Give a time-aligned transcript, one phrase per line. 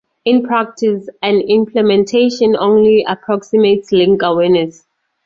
[0.25, 4.87] In practice, an implementation only approximates link awareness.